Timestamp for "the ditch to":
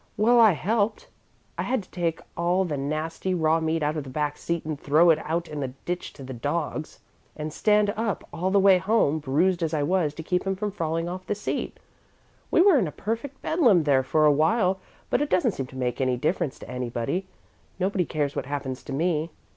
5.59-6.23